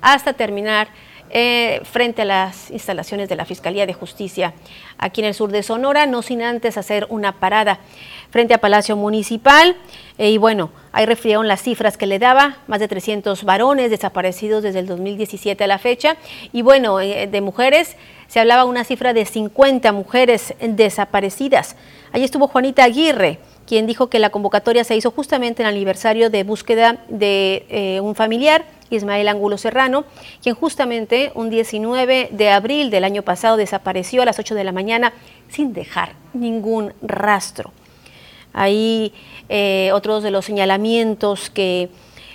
[0.01, 0.89] hasta terminar
[1.31, 4.55] eh, frente a las instalaciones de la Fiscalía de Justicia
[4.97, 7.81] aquí en el sur de Sonora, no sin antes hacer una parada
[8.31, 9.77] frente a Palacio Municipal.
[10.17, 14.63] Eh, y bueno, ahí refirieron las cifras que le daba, más de 300 varones desaparecidos
[14.63, 16.17] desde el 2017 a la fecha.
[16.53, 21.77] Y bueno, eh, de mujeres se hablaba una cifra de 50 mujeres desaparecidas.
[22.13, 26.31] Allí estuvo Juanita Aguirre, quien dijo que la convocatoria se hizo justamente en el aniversario
[26.31, 30.05] de búsqueda de un familiar Ismael Angulo Serrano,
[30.43, 34.73] quien justamente un 19 de abril del año pasado desapareció a las 8 de la
[34.73, 35.13] mañana
[35.49, 37.73] sin dejar ningún rastro.
[38.53, 39.13] Ahí
[39.49, 41.91] eh, otros de los señalamientos que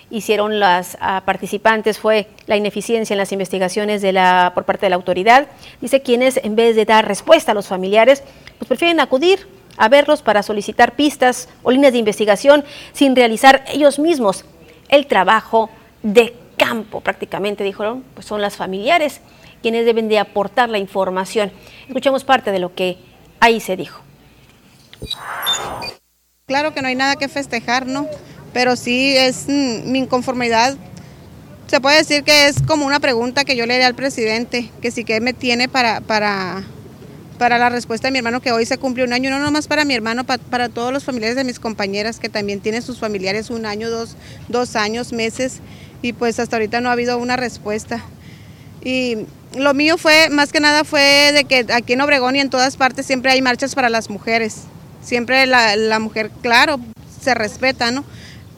[0.10, 4.96] hicieron las participantes fue la ineficiencia en las investigaciones de la, por parte de la
[4.96, 5.48] autoridad.
[5.82, 8.24] Dice quienes en vez de dar respuesta a los familiares,
[8.60, 12.63] pues prefieren acudir a verlos para solicitar pistas o líneas de investigación
[12.94, 14.46] sin realizar ellos mismos
[14.89, 15.72] el trabajo
[16.04, 19.22] de campo prácticamente, dijeron, pues son las familiares
[19.63, 21.52] quienes deben de aportar la información.
[21.88, 22.98] Escuchemos parte de lo que
[23.39, 24.02] ahí se dijo.
[26.46, 28.08] Claro que no hay nada que festejar, ¿no?
[28.52, 30.76] Pero sí es mm, mi inconformidad.
[31.68, 34.92] Se puede decir que es como una pregunta que yo le haré al presidente, que
[34.92, 36.63] sí que me tiene para, para,
[37.39, 39.86] para la respuesta de mi hermano que hoy se cumple un año, no nomás para
[39.86, 43.66] mi hermano, para todos los familiares de mis compañeras que también tienen sus familiares un
[43.66, 44.18] año, dos,
[44.50, 45.62] dos años, meses,
[46.04, 48.04] y pues hasta ahorita no ha habido una respuesta.
[48.84, 49.26] Y
[49.58, 52.76] lo mío fue, más que nada fue de que aquí en Obregón y en todas
[52.76, 54.63] partes siempre hay marchas para las mujeres.
[55.02, 56.80] Siempre la, la mujer, claro,
[57.22, 58.04] se respeta, ¿no?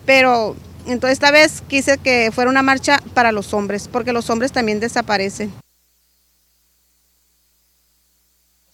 [0.07, 0.55] Pero
[0.87, 4.79] entonces esta vez quise que fuera una marcha para los hombres, porque los hombres también
[4.79, 5.53] desaparecen.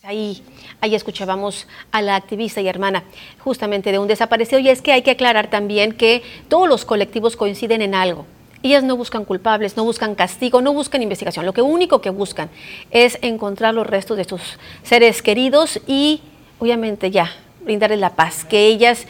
[0.04, 0.44] Ahí,
[0.80, 3.04] ahí escuchábamos a la activista y hermana
[3.40, 7.36] justamente de un desaparecido y es que hay que aclarar también que todos los colectivos
[7.36, 8.26] coinciden en algo.
[8.64, 11.46] Ellas no buscan culpables, no buscan castigo, no buscan investigación.
[11.46, 12.50] Lo que único que buscan
[12.92, 16.22] es encontrar los restos de sus seres queridos y
[16.60, 17.32] obviamente ya
[17.64, 19.08] brindarles la paz que ellas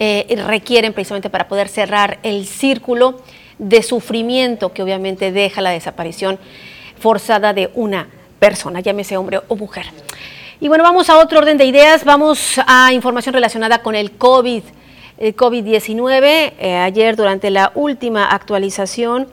[0.00, 3.20] eh, requieren precisamente para poder cerrar el círculo
[3.58, 6.38] de sufrimiento que obviamente deja la desaparición
[6.98, 8.08] forzada de una
[8.38, 9.86] persona, llámese hombre o mujer.
[10.60, 14.62] Y bueno, vamos a otro orden de ideas, vamos a información relacionada con el COVID.
[15.18, 19.26] El COVID-19, eh, ayer durante la última actualización,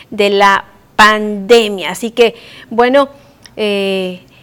[0.09, 0.63] de la
[0.95, 1.91] pandemia.
[1.91, 2.35] Así que,
[2.69, 3.09] bueno,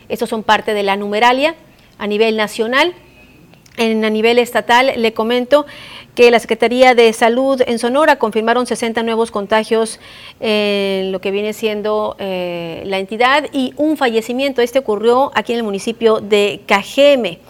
[0.09, 1.55] estos son parte de la numeralia
[1.99, 2.95] a nivel nacional.
[3.77, 5.67] En, a nivel estatal le comento
[6.15, 9.99] que la Secretaría de Salud en Sonora confirmaron 60 nuevos contagios
[10.39, 14.63] en lo que viene siendo eh, la entidad y un fallecimiento.
[14.63, 17.41] Este ocurrió aquí en el municipio de Cajeme.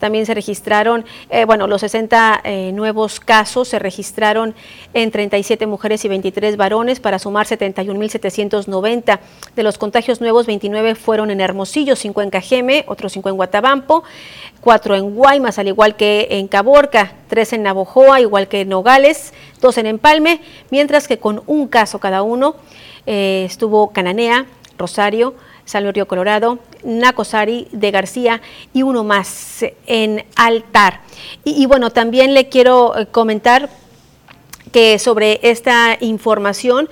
[0.00, 4.54] También se registraron, eh, bueno, los 60 eh, nuevos casos se registraron
[4.94, 9.20] en 37 mujeres y 23 varones para sumar 71.790.
[9.54, 14.02] De los contagios nuevos, 29 fueron en Hermosillo, 5 en Cajeme, otros 5 en Guatabampo,
[14.62, 19.32] 4 en Guaymas, al igual que en Caborca, 3 en Navojoa, igual que en Nogales,
[19.60, 22.56] 2 en Empalme, mientras que con un caso cada uno
[23.06, 24.46] eh, estuvo Cananea,
[24.78, 25.34] Rosario,
[25.70, 31.02] San Río Colorado, Nacosari de García y uno más en Altar.
[31.44, 33.70] Y, bueno, también le quiero eh, comentar
[34.72, 36.88] que sobre esta información,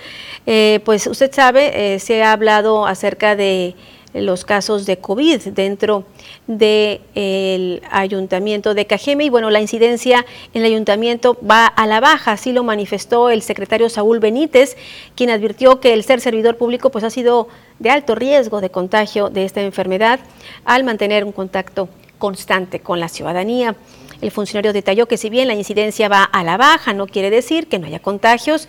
[0.47, 3.75] eh, pues usted sabe, eh, se ha hablado acerca de
[4.15, 6.05] los casos de COVID dentro
[6.47, 12.33] del ayuntamiento de Cajeme y bueno, la incidencia en el ayuntamiento va a la baja,
[12.33, 14.77] así lo manifestó el secretario Saúl Benítez,
[15.15, 19.29] quien advirtió que el ser servidor público pues ha sido de alto riesgo de contagio
[19.29, 20.21] de esta enfermedad
[20.65, 23.77] al mantener un contacto constante con la ciudadanía.
[24.21, 27.69] El funcionario detalló que si bien la incidencia va a la baja, no quiere decir
[27.69, 28.69] que no haya contagios,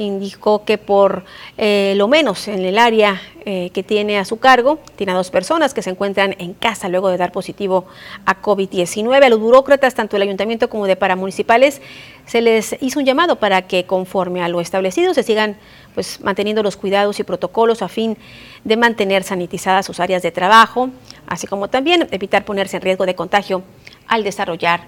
[0.00, 1.24] indicó que por
[1.58, 5.30] eh, lo menos en el área eh, que tiene a su cargo, tiene a dos
[5.30, 7.86] personas que se encuentran en casa luego de dar positivo
[8.26, 9.22] a COVID-19.
[9.22, 11.80] A los burócratas, tanto del ayuntamiento como de paramunicipales,
[12.26, 15.56] se les hizo un llamado para que conforme a lo establecido se sigan
[15.94, 18.16] pues, manteniendo los cuidados y protocolos a fin
[18.64, 20.90] de mantener sanitizadas sus áreas de trabajo,
[21.26, 23.62] así como también evitar ponerse en riesgo de contagio
[24.06, 24.82] al desarrollar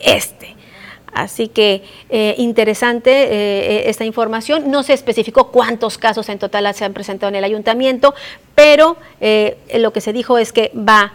[0.00, 0.56] este.
[1.12, 4.70] Así que eh, interesante eh, eh, esta información.
[4.70, 8.14] No se especificó cuántos casos en total se han presentado en el ayuntamiento,
[8.54, 8.96] pero
[9.74, 11.12] lo que se dijo es que va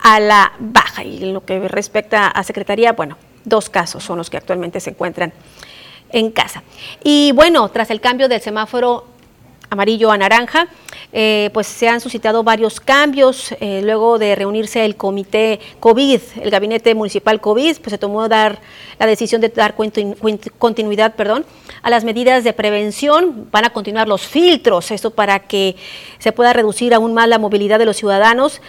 [0.00, 1.04] a la baja.
[1.04, 5.32] Y lo que respecta a Secretaría, bueno, dos casos son los que actualmente se encuentran
[6.10, 6.62] en casa.
[7.02, 9.06] Y bueno, tras el cambio del semáforo
[9.70, 10.68] amarillo a naranja,
[11.12, 13.52] eh, pues se han suscitado varios cambios.
[13.60, 18.60] Eh, luego de reunirse el comité COVID, el gabinete municipal COVID, pues se tomó dar
[18.98, 21.44] la decisión de dar continuidad perdón,
[21.82, 23.48] a las medidas de prevención.
[23.50, 25.76] Van a continuar los filtros, esto para que
[26.18, 28.60] se pueda reducir aún más la movilidad de los ciudadanos,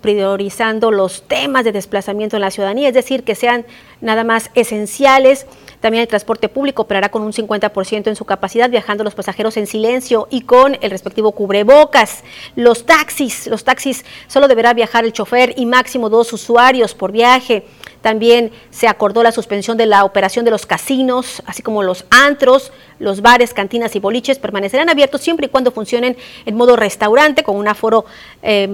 [0.00, 3.64] priorizando los temas de desplazamiento en la ciudadanía, es decir, que sean
[4.00, 5.46] nada más esenciales
[5.80, 9.66] También el transporte público operará con un 50% en su capacidad, viajando los pasajeros en
[9.66, 12.24] silencio y con el respectivo cubrebocas.
[12.56, 17.66] Los taxis, los taxis solo deberá viajar el chofer y máximo dos usuarios por viaje.
[18.00, 22.72] También se acordó la suspensión de la operación de los casinos, así como los antros,
[22.98, 27.56] los bares, cantinas y boliches permanecerán abiertos siempre y cuando funcionen en modo restaurante con
[27.56, 28.04] un aforo
[28.42, 28.68] eh,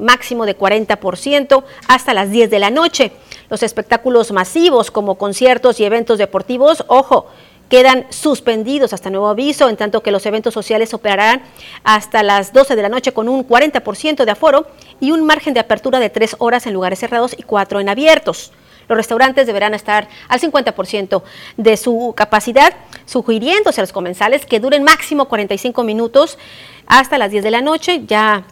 [0.00, 3.12] máximo de 40% hasta las 10 de la noche.
[3.50, 7.26] Los espectáculos masivos como conciertos y eventos deportivos, ojo,
[7.68, 11.42] quedan suspendidos hasta nuevo aviso, en tanto que los eventos sociales operarán
[11.82, 14.66] hasta las 12 de la noche con un 40% de aforo
[15.00, 18.52] y un margen de apertura de 3 horas en lugares cerrados y 4 en abiertos.
[18.88, 21.22] Los restaurantes deberán estar al 50%
[21.56, 22.72] de su capacidad,
[23.06, 26.38] sugiriéndose a los comensales que duren máximo 45 minutos
[26.86, 28.02] hasta las 10 de la noche.
[28.06, 28.44] Ya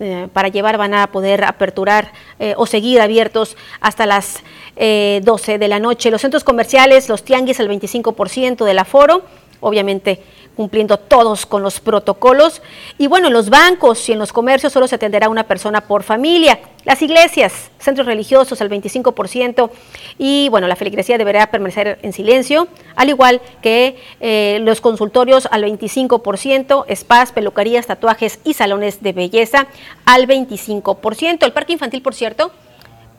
[0.00, 4.42] eh, para llevar van a poder aperturar eh, o seguir abiertos hasta las
[4.74, 6.10] 12 eh, de la noche.
[6.10, 9.22] Los centros comerciales, los tianguis, el 25% del aforo,
[9.60, 10.20] obviamente
[10.56, 12.62] cumpliendo todos con los protocolos.
[12.98, 16.02] Y bueno, en los bancos y en los comercios solo se atenderá una persona por
[16.02, 16.60] familia.
[16.84, 19.70] Las iglesias, centros religiosos al 25%
[20.18, 25.64] y bueno, la feligresía deberá permanecer en silencio, al igual que eh, los consultorios al
[25.64, 29.66] 25%, spas, peluquerías, tatuajes y salones de belleza
[30.04, 31.44] al 25%.
[31.44, 32.50] El parque infantil, por cierto,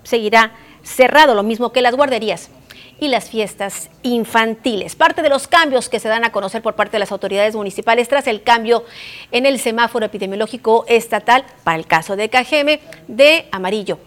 [0.04, 0.52] seguirá
[0.84, 2.50] cerrado, lo mismo que las guarderías
[3.00, 4.96] y las fiestas infantiles.
[4.96, 8.08] Parte de los cambios que se dan a conocer por parte de las autoridades municipales
[8.08, 8.86] tras el cambio
[9.32, 14.00] en el semáforo epidemiológico estatal para el caso de Cajeme de amarillo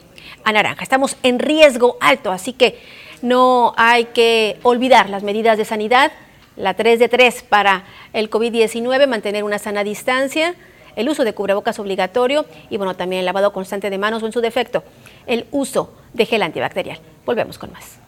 [0.44, 0.82] a naranja.
[0.82, 2.80] Estamos en riesgo alto, así que
[3.22, 6.12] no hay que olvidar las medidas de sanidad,
[6.56, 10.54] la 3 de 3 para el COVID-19, mantener una sana distancia,
[10.96, 14.32] el uso de cubrebocas obligatorio y bueno, también el lavado constante de manos o en
[14.32, 14.82] su defecto,
[15.26, 16.98] el uso de gel antibacterial.
[17.24, 18.07] Volvemos con más.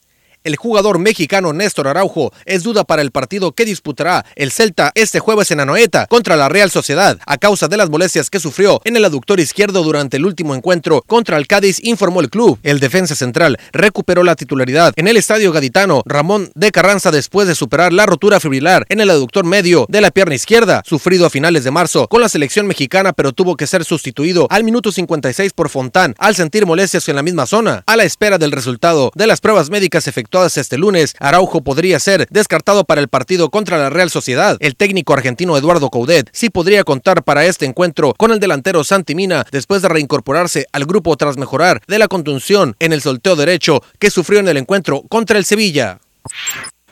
[0.43, 5.19] El jugador mexicano Néstor Araujo es duda para el partido que disputará el Celta este
[5.19, 8.97] jueves en Anoeta contra la Real Sociedad a causa de las molestias que sufrió en
[8.97, 12.57] el aductor izquierdo durante el último encuentro contra el Cádiz, informó el club.
[12.63, 17.53] El defensa central recuperó la titularidad en el estadio gaditano Ramón de Carranza después de
[17.53, 21.65] superar la rotura fibrilar en el aductor medio de la pierna izquierda, sufrido a finales
[21.65, 25.69] de marzo con la selección mexicana, pero tuvo que ser sustituido al minuto 56 por
[25.69, 27.83] Fontán al sentir molestias en la misma zona.
[27.85, 32.25] A la espera del resultado de las pruebas médicas efectuadas este lunes, Araujo podría ser
[32.29, 34.57] descartado para el partido contra la Real Sociedad.
[34.59, 39.13] El técnico argentino Eduardo Coudet sí podría contar para este encuentro con el delantero Santi
[39.13, 43.83] Mina después de reincorporarse al grupo tras mejorar de la contunción en el solteo derecho
[43.99, 45.99] que sufrió en el encuentro contra el Sevilla.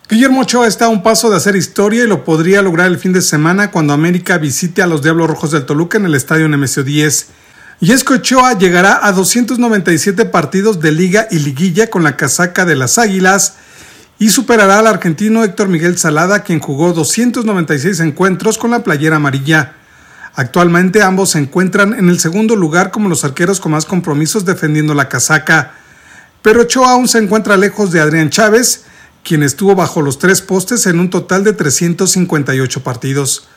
[0.10, 3.14] Guillermo Ochoa está a un paso de hacer historia y lo podría lograr el fin
[3.14, 6.84] de semana cuando América visite a los Diablos Rojos del Toluca en el estadio Nemesio
[6.84, 7.28] 10.
[7.82, 12.66] Y es que Ochoa llegará a 297 partidos de liga y liguilla con la casaca
[12.66, 13.56] de las Águilas
[14.18, 19.76] y superará al argentino Héctor Miguel Salada, quien jugó 296 encuentros con la playera amarilla.
[20.36, 24.94] Actualmente ambos se encuentran en el segundo lugar como los arqueros con más compromisos defendiendo
[24.94, 25.72] la casaca.
[26.42, 28.84] Pero Ochoa aún se encuentra lejos de Adrián Chávez,
[29.24, 33.49] quien estuvo bajo los tres postes en un total de 358 partidos.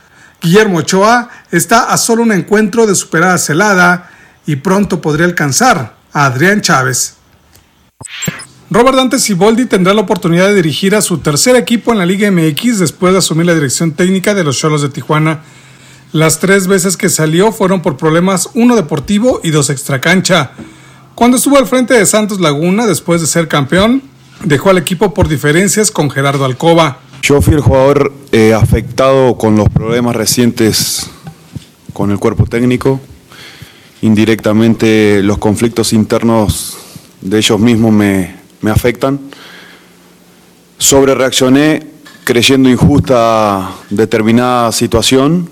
[0.42, 4.11] Guillermo Ochoa está a solo un encuentro de superar a Celada
[4.44, 7.14] y pronto podría alcanzar a Adrián Chávez.
[8.68, 12.31] Robert Dante Siboldi tendrá la oportunidad de dirigir a su tercer equipo en la Liga
[12.31, 15.42] MX después de asumir la dirección técnica de los Cholos de Tijuana.
[16.11, 20.52] Las tres veces que salió fueron por problemas uno deportivo y dos extracancha.
[21.14, 24.02] Cuando estuvo al frente de Santos Laguna después de ser campeón,
[24.42, 26.98] dejó al equipo por diferencias con Gerardo Alcoba.
[27.22, 31.08] Yo fui el jugador eh, afectado con los problemas recientes
[31.92, 33.00] con el cuerpo técnico
[34.02, 36.76] indirectamente los conflictos internos
[37.20, 38.35] de ellos mismos me,
[38.70, 39.20] afectan.
[40.78, 41.87] Sobre reaccioné
[42.24, 45.48] creyendo injusta determinada situación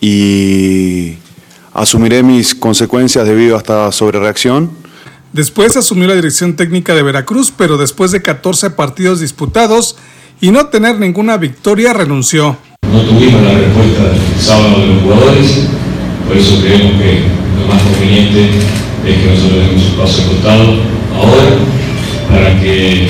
[0.00, 1.14] y
[1.72, 4.70] asumiré mis consecuencias debido a esta sobrereacción.
[5.32, 9.96] Después asumió la dirección técnica de Veracruz, pero después de 14 partidos disputados
[10.42, 12.56] y no tener ninguna victoria renunció.
[12.92, 15.68] No tuvimos la respuesta del sábado de los jugadores,
[16.26, 17.20] por eso creemos que
[17.60, 18.50] lo más conveniente
[19.06, 20.64] es que nosotros demos un paso costado
[21.14, 21.44] ahora
[22.28, 23.08] para que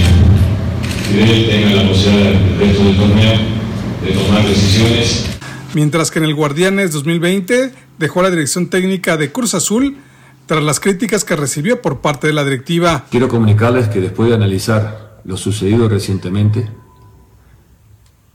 [1.08, 3.32] Fidel tenga la posibilidad del resto del torneo
[4.04, 5.24] de tomar decisiones.
[5.72, 9.96] Mientras que en el Guardianes 2020 dejó la dirección técnica de Cruz Azul
[10.44, 13.06] tras las críticas que recibió por parte de la directiva.
[13.10, 16.68] Quiero comunicarles que después de analizar lo sucedido recientemente,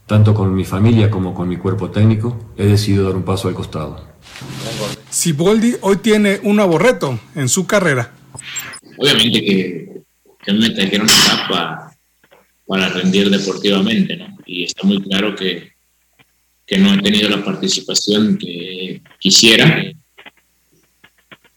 [0.07, 3.53] tanto con mi familia como con mi cuerpo técnico, he decidido dar un paso al
[3.53, 4.07] costado.
[5.09, 8.13] Siboldi hoy tiene un nuevo reto en su carrera.
[8.97, 10.01] Obviamente que,
[10.43, 11.07] que me trajeron
[11.49, 11.91] para,
[12.65, 14.37] para rendir deportivamente, ¿no?
[14.45, 15.73] Y está muy claro que,
[16.65, 19.83] que no he tenido la participación que quisiera,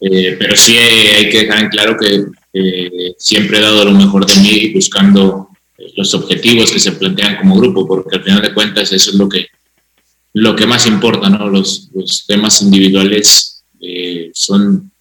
[0.01, 4.25] eh, pero sí hay que dejar en claro que eh, siempre he dado lo mejor
[4.25, 5.50] de mí buscando
[5.95, 9.27] los objetivos que se plantean como grupo, porque al final de cuentas eso es lo
[9.27, 9.47] que,
[10.33, 11.49] lo que más importa, ¿no?
[11.49, 14.91] Los, los temas individuales eh, son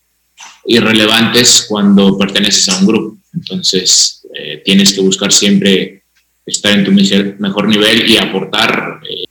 [0.66, 6.04] irrelevantes cuando perteneces a un grupo, entonces eh, tienes que buscar siempre
[6.46, 9.24] estar en tu mejor nivel y aportar eh,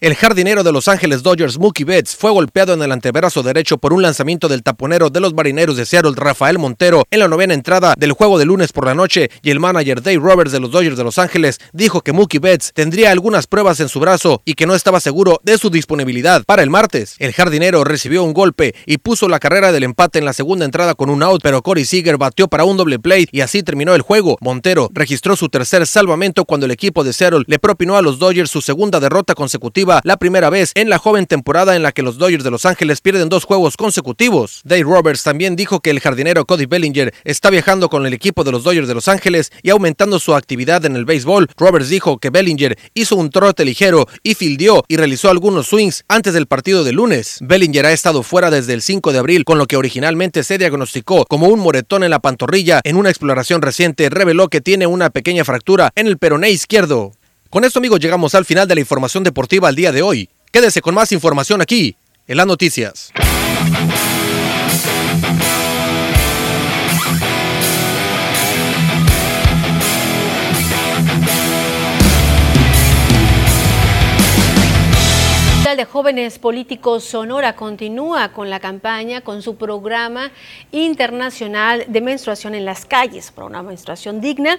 [0.00, 3.92] el jardinero de Los Ángeles Dodgers, Mookie Betts, fue golpeado en el antebrazo derecho por
[3.92, 7.94] un lanzamiento del taponero de los marineros de Seattle, Rafael Montero, en la novena entrada
[7.98, 10.96] del juego de lunes por la noche, y el manager Dave Roberts de los Dodgers
[10.96, 14.66] de Los Ángeles dijo que Mookie Betts tendría algunas pruebas en su brazo y que
[14.66, 17.16] no estaba seguro de su disponibilidad para el martes.
[17.18, 20.94] El jardinero recibió un golpe y puso la carrera del empate en la segunda entrada
[20.94, 24.02] con un out, pero Corey Seager batió para un doble play y así terminó el
[24.02, 24.38] juego.
[24.40, 28.52] Montero registró su tercer salvamento cuando el equipo de Seattle le propinó a los Dodgers
[28.52, 32.18] su segunda derrota consecutiva la primera vez en la joven temporada en la que los
[32.18, 34.60] Dodgers de Los Ángeles pierden dos juegos consecutivos.
[34.64, 38.52] Dave Roberts también dijo que el jardinero Cody Bellinger está viajando con el equipo de
[38.52, 41.48] los Dodgers de Los Ángeles y aumentando su actividad en el béisbol.
[41.56, 46.34] Roberts dijo que Bellinger hizo un trote ligero y fildió y realizó algunos swings antes
[46.34, 47.38] del partido de lunes.
[47.40, 51.24] Bellinger ha estado fuera desde el 5 de abril, con lo que originalmente se diagnosticó
[51.26, 52.80] como un moretón en la pantorrilla.
[52.84, 57.17] En una exploración reciente reveló que tiene una pequeña fractura en el peroné izquierdo.
[57.50, 60.28] Con esto amigos llegamos al final de la información deportiva al día de hoy.
[60.52, 61.96] Quédese con más información aquí,
[62.26, 63.10] en las noticias.
[75.90, 80.30] Jóvenes Políticos Sonora continúa con la campaña, con su programa
[80.70, 84.58] internacional de menstruación en las calles, programa Menstruación Digna,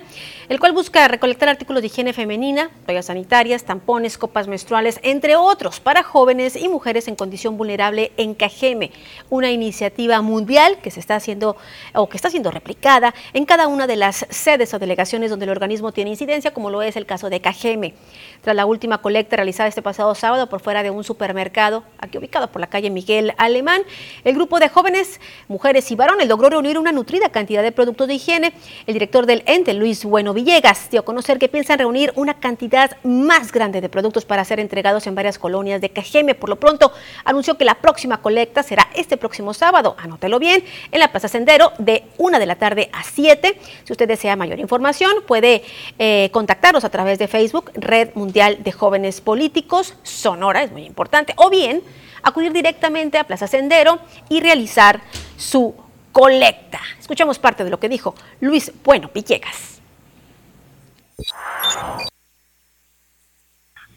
[0.50, 5.80] el cual busca recolectar artículos de higiene femenina, toallas sanitarias, tampones, copas menstruales, entre otros,
[5.80, 8.92] para jóvenes y mujeres en condición vulnerable en Cajeme,
[9.30, 11.58] una iniciativa mundial que se está haciendo
[11.94, 15.52] o que está siendo replicada en cada una de las sedes o delegaciones donde el
[15.52, 17.94] organismo tiene incidencia, como lo es el caso de Cajeme.
[18.42, 22.49] Tras la última colecta realizada este pasado sábado por fuera de un supermercado, aquí ubicado
[22.49, 23.82] por la calle Miguel Alemán.
[24.24, 28.13] El grupo de jóvenes, mujeres y varones logró reunir una nutrida cantidad de productos de
[28.13, 28.53] higiene.
[28.88, 32.95] El director del ente, Luis Bueno Villegas, dio a conocer que piensan reunir una cantidad
[33.03, 36.36] más grande de productos para ser entregados en varias colonias de Cajeme.
[36.36, 36.93] Por lo pronto,
[37.26, 41.74] anunció que la próxima colecta será este próximo sábado, anótelo bien, en la Plaza Sendero
[41.80, 43.59] de 1 de la tarde a 7.
[43.84, 45.63] Si usted desea mayor información, puede
[45.97, 51.09] eh, contactarnos a través de Facebook, Red Mundial de Jóvenes Políticos, Sonora, es muy importante
[51.38, 51.84] o bien
[52.24, 53.99] acudir directamente a Plaza Sendero
[54.30, 55.01] y realizar
[55.38, 55.76] su
[56.12, 56.80] colecta.
[56.99, 59.82] Escuchamos parte de lo que dijo Luis Bueno Pillegas.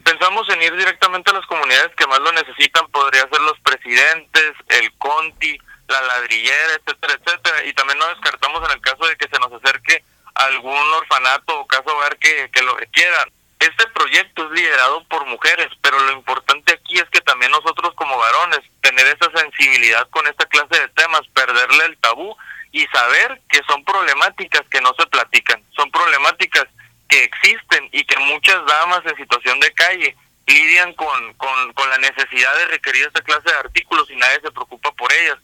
[0.03, 4.51] Pensamos en ir directamente a las comunidades que más lo necesitan, podría ser los presidentes,
[4.67, 5.57] el Conti,
[5.87, 7.65] la ladrillera, etcétera, etcétera.
[7.65, 10.03] Y también no descartamos en el caso de que se nos acerque
[10.35, 13.29] algún orfanato o caso hogar que, que lo requieran.
[13.63, 18.17] Este proyecto es liderado por mujeres, pero lo importante aquí es que también nosotros como
[18.17, 22.35] varones tener esa sensibilidad con esta clase de temas, perderle el tabú
[22.73, 26.65] y saber que son problemáticas que no se platican, son problemáticas
[27.07, 31.99] que existen y que muchas damas en situación de calle lidian con, con, con la
[31.99, 35.37] necesidad de requerir esta clase de artículos y nadie se preocupa por ellas.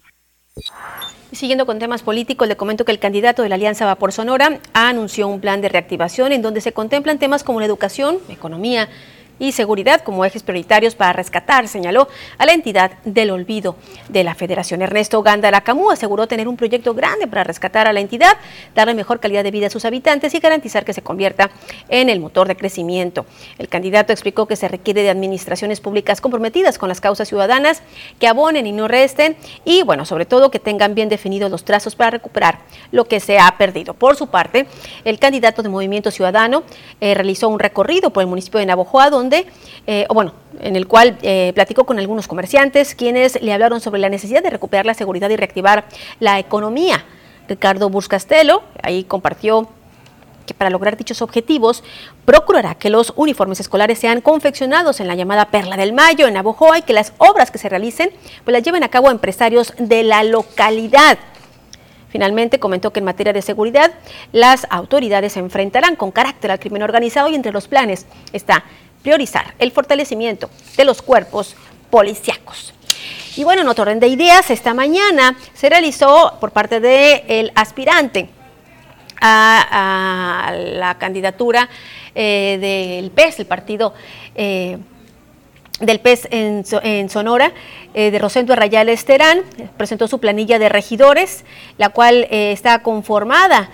[1.31, 4.59] Siguiendo con temas políticos, le comento que el candidato de la Alianza Va por Sonora
[4.73, 8.89] anunció un plan de reactivación en donde se contemplan temas como la educación, economía,
[9.39, 13.75] y seguridad como ejes prioritarios para rescatar, señaló a la entidad del olvido
[14.09, 14.81] de la Federación.
[14.81, 18.33] Ernesto Gándara Camú aseguró tener un proyecto grande para rescatar a la entidad,
[18.75, 21.49] darle mejor calidad de vida a sus habitantes y garantizar que se convierta
[21.87, 23.25] en el motor de crecimiento.
[23.57, 27.81] El candidato explicó que se requiere de administraciones públicas comprometidas con las causas ciudadanas,
[28.19, 31.95] que abonen y no resten y, bueno, sobre todo que tengan bien definidos los trazos
[31.95, 32.59] para recuperar
[32.91, 33.93] lo que se ha perdido.
[33.93, 34.67] Por su parte,
[35.05, 36.63] el candidato de Movimiento Ciudadano
[36.99, 39.28] eh, realizó un recorrido por el municipio de Navojoa, donde
[39.87, 43.99] eh, o bueno, en el cual eh, platicó con algunos comerciantes, quienes le hablaron sobre
[43.99, 45.85] la necesidad de recuperar la seguridad y reactivar
[46.19, 47.05] la economía.
[47.47, 49.69] Ricardo Buscastelo ahí compartió
[50.45, 51.83] que para lograr dichos objetivos
[52.25, 56.79] procurará que los uniformes escolares sean confeccionados en la llamada Perla del Mayo, en Abojoa,
[56.79, 58.09] y que las obras que se realicen
[58.43, 61.19] pues las lleven a cabo empresarios de la localidad.
[62.09, 63.91] Finalmente comentó que en materia de seguridad
[64.31, 68.63] las autoridades se enfrentarán con carácter al crimen organizado y entre los planes está
[69.01, 71.55] priorizar el fortalecimiento de los cuerpos
[71.89, 72.73] policíacos.
[73.35, 78.29] Y bueno, en otro orden de ideas, esta mañana se realizó por parte del aspirante
[79.21, 81.69] a, la candidatura
[82.15, 83.93] eh, del PES, el partido
[84.35, 84.77] eh,
[85.79, 87.53] del PES en, Sonora,
[87.93, 89.41] eh, de Rosendo Arrayales Terán,
[89.77, 91.45] presentó su planilla de regidores,
[91.77, 93.69] la cual está conformada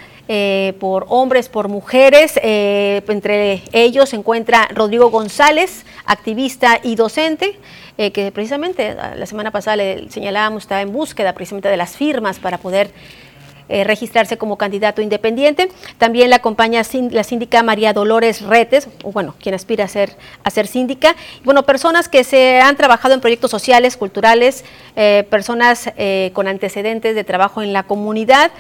[0.80, 2.40] por hombres, por mujeres.
[2.42, 7.60] entre ellos se encuentra Rodrigo González, activista y docente,
[7.96, 12.58] que precisamente la semana pasada le señalábamos, estaba en búsqueda precisamente de las firmas para
[12.58, 12.92] poder
[13.68, 15.72] eh, registrarse como candidato independiente.
[15.98, 20.68] También la acompaña la síndica María Dolores Retes, bueno, quien aspira a ser, a ser
[20.68, 21.16] síndica.
[21.44, 24.64] Bueno, personas que se han trabajado en proyectos sociales, culturales,
[24.96, 28.52] eh, personas eh, con antecedentes de trabajo en la comunidad.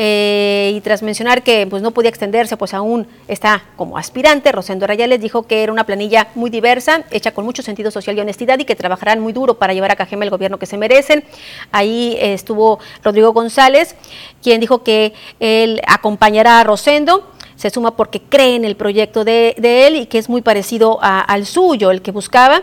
[0.00, 4.86] Eh, y tras mencionar que pues, no podía extenderse, pues aún está como aspirante, Rosendo
[4.86, 8.60] Rayales dijo que era una planilla muy diversa, hecha con mucho sentido social y honestidad
[8.60, 11.24] y que trabajarán muy duro para llevar a Cajeme el gobierno que se merecen.
[11.72, 13.96] Ahí estuvo Rodrigo González,
[14.40, 19.56] quien dijo que él acompañará a Rosendo se suma porque cree en el proyecto de,
[19.58, 22.62] él y que es muy parecido al suyo, el que buscaba.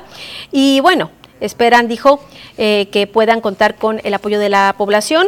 [0.53, 1.11] Y bueno,
[1.41, 2.21] esperan, dijo,
[2.57, 5.27] eh, que puedan contar con el apoyo de la población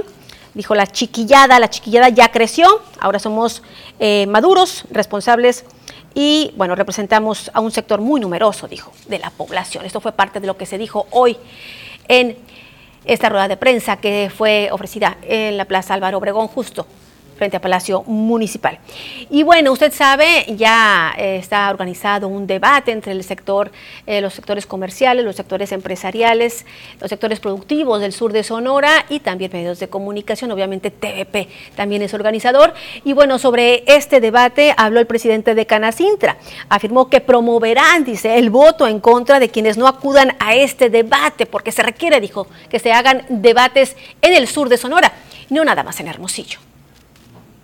[0.58, 3.62] dijo la chiquillada, la chiquillada ya creció, ahora somos
[4.00, 5.66] eh, maduros, responsables
[6.16, 9.86] y bueno, representamos a un sector muy numeroso, dijo, de la población.
[9.86, 11.38] Esto fue parte de lo que se dijo hoy
[12.08, 12.36] en
[13.06, 16.88] esta rueda de prensa que fue ofrecida en la Plaza Álvaro Obregón justo
[17.38, 18.80] frente a Palacio Municipal.
[19.30, 23.72] Y bueno, usted sabe, ya eh, está organizado un debate entre el sector,
[24.06, 26.66] eh, los sectores comerciales, los sectores empresariales,
[27.00, 32.02] los sectores productivos del sur de Sonora y también medios de comunicación, obviamente TVP también
[32.02, 32.74] es organizador.
[33.04, 36.38] Y bueno, sobre este debate habló el presidente de Canacintra.
[36.70, 41.46] Afirmó que promoverán, dice, el voto en contra de quienes no acudan a este debate,
[41.46, 45.14] porque se requiere, dijo, que se hagan debates en el sur de Sonora,
[45.50, 46.67] no nada más en Hermosillo.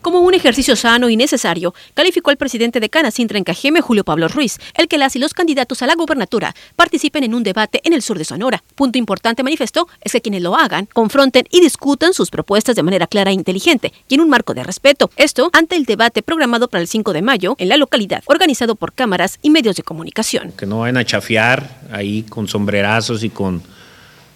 [0.04, 4.28] Como un ejercicio sano y necesario, calificó el presidente de Canacintra en Cajeme, Julio Pablo
[4.28, 7.93] Ruiz, el que las y los candidatos a la gubernatura participen en un debate en
[7.93, 8.66] el sur de Sonora.
[8.76, 13.08] Punto importante, manifestó, es que quienes lo hagan confronten y discutan sus propuestas de manera
[13.08, 15.10] clara e inteligente y en un marco de respeto.
[15.16, 18.91] Esto ante el debate programado para el 5 de mayo en la localidad, organizado por
[18.91, 20.51] cámaras y medios de comunicación.
[20.51, 23.64] Que no vayan a chafiar ahí con sombrerazos y con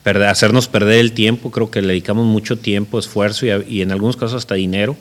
[0.06, 1.52] hacernos perder el tiempo.
[1.52, 4.96] Creo que le dedicamos mucho tiempo, esfuerzo y en algunos casos hasta dinero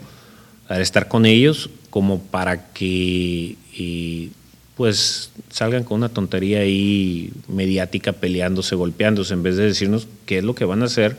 [0.69, 3.57] al estar con ellos como para que
[4.77, 10.45] pues salgan con una tontería ahí mediática peleándose, golpeándose, en vez de decirnos qué es
[10.45, 11.17] lo que van a hacer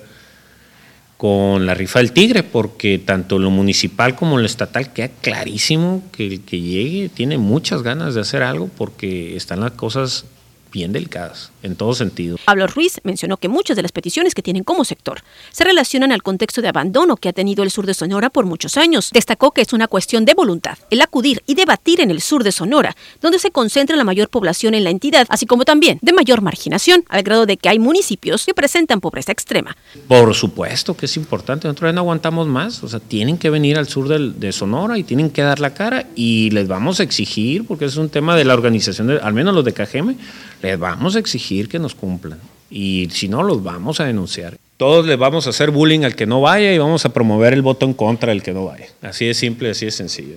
[1.17, 6.27] con la rifa del tigre, porque tanto lo municipal como lo estatal queda clarísimo que
[6.27, 10.25] el que llegue tiene muchas ganas de hacer algo porque están las cosas
[10.71, 12.37] bien delicadas en todo sentido.
[12.45, 16.23] Pablo Ruiz mencionó que muchas de las peticiones que tienen como sector se relacionan al
[16.23, 19.09] contexto de abandono que ha tenido el sur de Sonora por muchos años.
[19.11, 22.51] Destacó que es una cuestión de voluntad el acudir y debatir en el sur de
[22.51, 26.41] Sonora, donde se concentra la mayor población en la entidad, así como también de mayor
[26.41, 29.75] marginación, al grado de que hay municipios que presentan pobreza extrema.
[30.07, 33.87] Por supuesto que es importante, nosotros no aguantamos más, o sea, tienen que venir al
[33.87, 37.85] sur de Sonora y tienen que dar la cara y les vamos a exigir, porque
[37.85, 40.15] es un tema de la organización, de, al menos los de Cajeme,
[40.61, 42.39] les vamos a exigir que nos cumplan.
[42.69, 44.57] Y si no, los vamos a denunciar.
[44.77, 47.61] Todos les vamos a hacer bullying al que no vaya y vamos a promover el
[47.61, 48.87] voto en contra del que no vaya.
[49.01, 50.35] Así de simple, así de sencillo.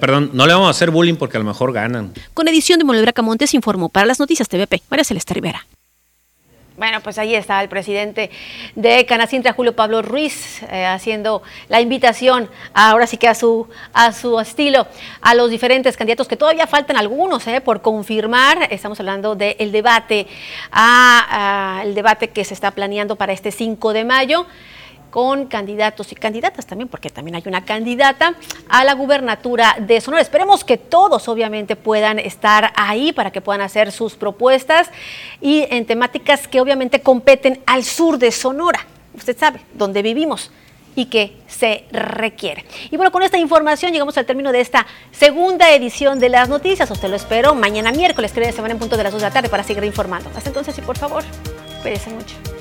[0.00, 2.12] perdón, no le vamos a hacer bullying porque a lo mejor ganan.
[2.34, 5.66] Con edición de Monedra Camontes informó para las noticias TVP, María Celeste Rivera.
[6.78, 8.30] Bueno, pues ahí está el presidente
[8.76, 14.12] de Canacintra, Julio Pablo Ruiz, eh, haciendo la invitación, ahora sí que a su, a
[14.12, 14.86] su estilo,
[15.20, 18.68] a los diferentes candidatos, que todavía faltan algunos eh, por confirmar.
[18.70, 20.28] Estamos hablando del debate,
[20.70, 24.46] a, el debate que se está planeando para este 5 de mayo
[25.10, 28.34] con candidatos y candidatas también, porque también hay una candidata
[28.68, 30.22] a la gubernatura de Sonora.
[30.22, 34.90] Esperemos que todos obviamente puedan estar ahí para que puedan hacer sus propuestas
[35.40, 38.86] y en temáticas que obviamente competen al sur de Sonora.
[39.14, 40.50] Usted sabe, donde vivimos
[40.94, 42.64] y que se requiere.
[42.90, 46.90] Y bueno, con esta información llegamos al término de esta segunda edición de las noticias.
[46.90, 49.32] Usted lo espero mañana miércoles, que de semana en punto de las 2 de la
[49.32, 50.28] tarde para seguir informando.
[50.34, 51.22] Hasta entonces y por favor,
[51.82, 52.57] cuídense mucho.